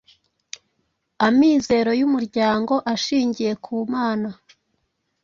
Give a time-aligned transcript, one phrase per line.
[1.27, 4.29] Amizero y’umuryango ashingiye ku Mana.